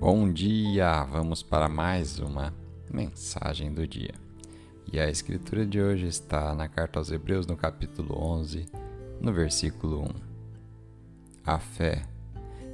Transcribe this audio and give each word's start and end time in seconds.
Bom 0.00 0.32
dia! 0.32 1.04
Vamos 1.04 1.42
para 1.42 1.68
mais 1.68 2.18
uma 2.18 2.54
mensagem 2.90 3.70
do 3.70 3.86
dia. 3.86 4.14
E 4.90 4.98
a 4.98 5.10
escritura 5.10 5.66
de 5.66 5.78
hoje 5.78 6.06
está 6.06 6.54
na 6.54 6.66
carta 6.68 6.98
aos 6.98 7.10
Hebreus, 7.10 7.46
no 7.46 7.54
capítulo 7.54 8.16
11, 8.18 8.64
no 9.20 9.30
versículo 9.30 10.04
1. 10.04 10.08
A 11.44 11.58
fé 11.58 12.02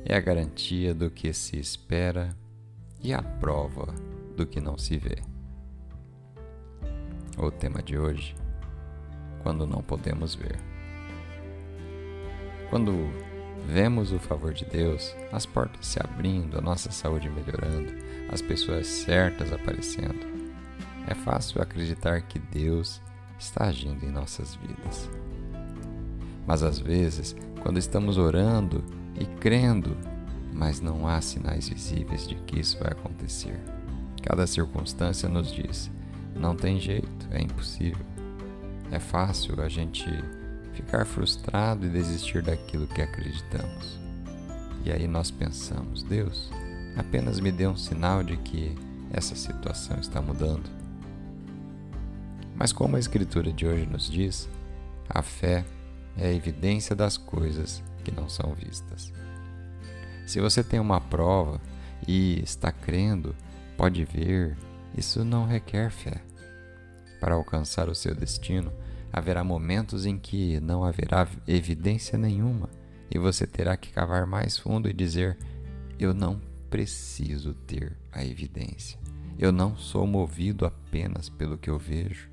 é 0.05 0.15
a 0.15 0.21
garantia 0.21 0.95
do 0.95 1.11
que 1.11 1.33
se 1.33 1.59
espera 1.59 2.29
e 3.03 3.13
a 3.13 3.21
prova 3.21 3.93
do 4.37 4.47
que 4.47 4.61
não 4.61 4.79
se 4.79 4.97
vê. 4.97 5.17
O 7.37 7.51
tema 7.51 7.83
de 7.83 7.99
hoje: 7.99 8.37
quando 9.43 9.67
não 9.67 9.83
podemos 9.83 10.37
ver. 10.37 10.61
Quando 12.71 13.11
Vemos 13.67 14.13
o 14.13 14.19
favor 14.21 14.55
de 14.55 14.65
Deus, 14.65 15.13
as 15.33 15.45
portas 15.45 15.87
se 15.87 15.99
abrindo, 15.99 16.57
a 16.57 16.61
nossa 16.61 16.93
saúde 16.93 17.29
melhorando, 17.29 17.93
as 18.31 18.41
pessoas 18.41 18.87
certas 18.87 19.53
aparecendo. 19.53 20.25
É 21.09 21.15
fácil 21.15 21.61
acreditar 21.61 22.23
que 22.23 22.39
Deus 22.39 23.03
está 23.37 23.65
agindo 23.65 24.05
em 24.05 24.11
nossas 24.11 24.55
vidas. 24.55 25.11
Mas 26.47 26.63
às 26.63 26.79
vezes, 26.79 27.35
quando 27.61 27.79
estamos 27.79 28.19
orando 28.19 28.85
e 29.19 29.27
crendo, 29.27 29.97
mas 30.53 30.81
não 30.81 31.09
há 31.09 31.21
sinais 31.21 31.69
visíveis 31.69 32.27
de 32.27 32.37
que 32.37 32.61
isso 32.61 32.79
vai 32.79 32.93
acontecer. 32.93 33.61
Cada 34.23 34.47
circunstância 34.47 35.29
nos 35.29 35.53
diz: 35.53 35.91
não 36.37 36.55
tem 36.55 36.79
jeito, 36.79 37.27
é 37.33 37.43
impossível. 37.43 38.07
É 38.93 39.01
fácil 39.01 39.61
a 39.61 39.69
gente 39.69 40.09
ficar 40.77 41.05
frustrado 41.07 41.87
e 41.87 41.89
desistir 41.89 42.43
daquilo 42.43 42.87
que 42.87 43.03
acreditamos. 43.03 43.99
E 44.85 44.93
aí 44.93 45.09
nós 45.09 45.31
pensamos: 45.31 46.03
Deus, 46.03 46.51
apenas 46.97 47.41
me 47.41 47.51
dê 47.51 47.67
um 47.67 47.77
sinal 47.77 48.23
de 48.23 48.37
que 48.37 48.77
essa 49.11 49.35
situação 49.35 49.99
está 49.99 50.21
mudando. 50.21 50.71
Mas, 52.55 52.73
como 52.73 52.97
a 52.97 52.99
Escritura 52.99 53.53
de 53.53 53.67
hoje 53.67 53.87
nos 53.87 54.11
diz, 54.11 54.49
a 55.09 55.23
fé 55.23 55.65
é 56.17 56.29
a 56.29 56.33
evidência 56.33 56.97
das 56.97 57.17
coisas 57.17 57.83
que 58.05 58.11
não 58.11 58.29
são 58.29 58.55
vistas. 58.55 59.13
Se 60.27 60.41
você 60.41 60.65
tem 60.65 60.81
uma 60.81 61.01
prova 61.01 61.61
e 62.07 62.41
está 62.43 62.73
crendo, 62.73 63.35
pode 63.77 64.05
ver, 64.05 64.57
isso 64.97 65.25
não 65.25 65.47
requer 65.47 65.91
fé. 65.91 66.23
Para 67.21 67.35
alcançar 67.35 67.89
o 67.89 67.95
seu 67.95 68.15
destino, 68.15 68.73
haverá 69.17 69.43
momentos 69.43 70.05
em 70.05 70.19
que 70.19 70.61
não 70.61 70.85
haverá 70.85 71.27
evidência 71.49 72.19
nenhuma 72.19 72.69
e 73.11 73.19
você 73.19 73.47
terá 73.47 73.75
que 73.75 73.91
cavar 73.91 74.27
mais 74.27 74.59
fundo 74.59 74.91
e 74.91 74.93
dizer: 74.93 75.39
Eu 75.99 76.13
não 76.13 76.39
preciso 76.69 77.55
ter 77.55 77.97
a 78.13 78.23
evidência. 78.23 79.01
Eu 79.39 79.51
não 79.51 79.75
sou 79.75 80.07
movido 80.07 80.67
apenas 80.67 81.31
pelo 81.31 81.57
que 81.57 81.71
eu 81.71 81.79
vejo, 81.79 82.29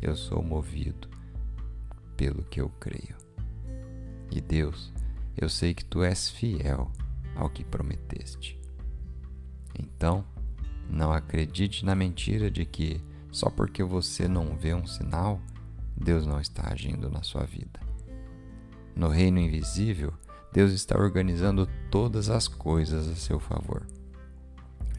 eu 0.00 0.16
sou 0.16 0.42
movido 0.42 1.06
pelo 2.16 2.42
que 2.44 2.62
eu 2.62 2.70
creio. 2.80 3.16
E 4.30 4.40
Deus, 4.40 4.90
eu 5.36 5.50
sei 5.50 5.74
que 5.74 5.84
tu 5.84 6.02
és 6.02 6.30
fiel 6.30 6.90
ao 7.36 7.50
que 7.50 7.62
prometeste. 7.62 8.58
Então, 9.78 10.24
não 10.88 11.12
acredite 11.12 11.84
na 11.84 11.94
mentira 11.94 12.50
de 12.50 12.64
que 12.64 13.02
só 13.30 13.50
porque 13.50 13.82
você 13.82 14.28
não 14.28 14.56
vê 14.56 14.74
um 14.74 14.86
sinal, 14.86 15.40
Deus 15.96 16.26
não 16.26 16.40
está 16.40 16.72
agindo 16.72 17.10
na 17.10 17.22
sua 17.22 17.44
vida. 17.44 17.80
No 18.94 19.08
reino 19.08 19.38
invisível, 19.38 20.12
Deus 20.52 20.72
está 20.72 20.98
organizando 20.98 21.66
todas 21.90 22.28
as 22.28 22.46
coisas 22.46 23.08
a 23.08 23.14
seu 23.14 23.40
favor. 23.40 23.86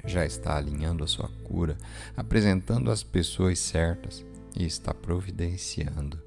Já 0.06 0.26
está 0.26 0.58
alinhando 0.58 1.04
a 1.04 1.08
sua 1.08 1.30
cura, 1.44 1.78
apresentando 2.18 2.92
as 2.92 3.04
pessoas 3.04 3.60
certas 3.60 4.26
e 4.56 4.66
está 4.66 4.94
providenciando 4.94 6.22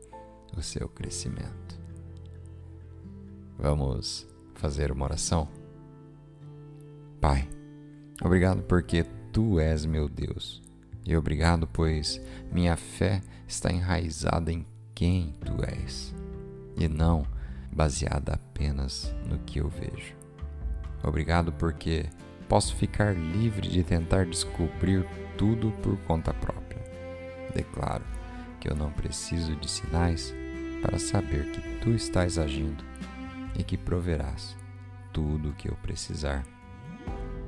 o 0.56 0.62
seu 0.62 0.88
crescimento. 0.88 1.78
Vamos 3.58 4.26
fazer 4.54 4.92
uma 4.92 5.04
oração? 5.04 5.48
Pai, 7.20 7.48
obrigado 8.22 8.62
porque 8.62 9.04
tu 9.32 9.58
és 9.58 9.84
meu 9.84 10.08
Deus 10.08 10.62
e 11.04 11.16
obrigado, 11.16 11.66
pois 11.66 12.20
minha 12.50 12.76
fé 12.76 13.22
está 13.46 13.72
enraizada 13.72 14.52
em 14.52 14.66
quem 14.94 15.34
tu 15.44 15.64
és 15.64 16.14
e 16.76 16.88
não 16.88 17.26
baseada 17.72 18.34
apenas 18.34 19.14
no 19.28 19.38
que 19.40 19.58
eu 19.58 19.68
vejo. 19.68 20.14
Obrigado 21.02 21.52
porque 21.52 22.06
posso 22.48 22.74
ficar 22.74 23.14
livre 23.14 23.68
de 23.68 23.82
tentar 23.82 24.26
descobrir 24.26 25.06
tudo 25.36 25.70
por 25.82 25.96
conta 26.00 26.32
própria. 26.32 26.82
Declaro 27.54 28.04
que 28.60 28.68
eu 28.68 28.74
não 28.74 28.90
preciso 28.90 29.54
de 29.56 29.70
sinais 29.70 30.34
para 30.82 30.98
saber 30.98 31.50
que 31.52 31.60
tu 31.80 31.90
estás 31.90 32.38
agindo 32.38 32.84
e 33.58 33.62
que 33.62 33.76
proverás 33.76 34.56
tudo 35.12 35.50
o 35.50 35.54
que 35.54 35.68
eu 35.68 35.76
precisar. 35.76 36.44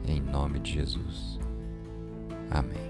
Em 0.06 0.20
nome 0.20 0.59
de 0.60 0.72
Jesus. 0.75 1.38
Amém. 2.50 2.88